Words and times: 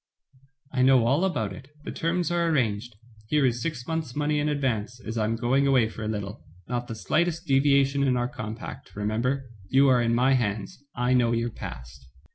"I 0.71 0.81
know 0.81 1.05
all 1.05 1.23
about 1.23 1.53
it, 1.53 1.67
the 1.83 1.91
terms 1.91 2.31
are 2.31 2.47
arranged. 2.49 2.95
Here 3.27 3.45
is 3.45 3.61
six 3.61 3.85
months* 3.85 4.15
money 4.15 4.39
in 4.39 4.49
advance, 4.49 4.99
as 4.99 5.15
I 5.15 5.25
am 5.25 5.35
going 5.35 5.67
away 5.67 5.89
for 5.89 6.01
a 6.01 6.07
little. 6.07 6.43
Not 6.67 6.87
the 6.87 6.95
slightest 6.95 7.45
devia 7.47 7.85
tion 7.85 8.01
in 8.01 8.17
our 8.17 8.27
compact, 8.27 8.95
remember. 8.95 9.51
You 9.69 9.89
are 9.89 10.01
in 10.01 10.15
my 10.15 10.33
hands, 10.33 10.83
I 10.95 11.13
know 11.13 11.33
your 11.33 11.51
past." 11.51 12.07